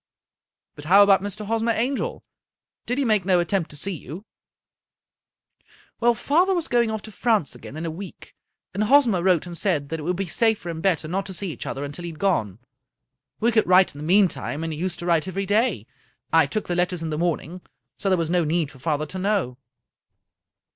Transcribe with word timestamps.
"But 0.75 0.85
how 0.85 1.03
about 1.03 1.21
Mr. 1.21 1.45
Hosmer 1.45 1.73
Angel? 1.73 2.23
Did 2.87 2.97
he 2.97 3.05
make 3.05 3.23
no 3.23 3.39
attempt 3.39 3.69
to 3.69 3.77
see 3.77 3.91
you?"" 3.93 4.25
Well, 5.99 6.15
father 6.15 6.55
was 6.55 6.67
going 6.67 6.89
off 6.89 7.03
to 7.03 7.11
France 7.11 7.53
again 7.53 7.77
in 7.77 7.85
a 7.85 7.91
week, 7.91 8.33
and 8.73 8.85
Hosmer 8.85 9.21
wrote 9.21 9.45
and 9.45 9.55
said 9.55 9.89
that 9.89 9.99
it 9.99 10.01
would 10.01 10.15
be 10.15 10.25
safer 10.25 10.69
and 10.69 10.81
better 10.81 11.07
not 11.07 11.27
to 11.27 11.35
see 11.35 11.51
each 11.51 11.67
other 11.67 11.83
until 11.83 12.01
he 12.05 12.09
had 12.13 12.17
gone. 12.17 12.57
We 13.39 13.51
could 13.51 13.67
write 13.67 13.93
in 13.93 13.99
the 13.99 14.03
meantime, 14.03 14.63
and 14.63 14.73
he 14.73 14.79
used 14.79 14.97
to 14.97 15.05
write 15.05 15.27
every 15.27 15.45
day. 15.45 15.85
I 16.33 16.47
took 16.47 16.67
the 16.67 16.73
letters 16.75 17.03
in 17.03 17.11
the 17.11 17.15
morning, 17.19 17.61
so 17.99 18.09
there 18.09 18.17
was 18.17 18.31
no 18.31 18.43
need 18.43 18.71
for 18.71 18.79
father 18.79 19.05
to 19.05 19.19
know." 19.19 19.57